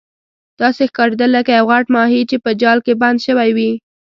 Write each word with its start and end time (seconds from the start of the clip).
داسې 0.61 0.83
ښکاریدل 0.89 1.29
لکه 1.37 1.51
یو 1.57 1.65
غټ 1.71 1.85
ماهي 1.95 2.21
چې 2.29 2.37
په 2.43 2.51
جال 2.61 2.77
کې 2.85 2.93
بند 3.01 3.17
شوی 3.25 3.49
وي. 3.57 3.71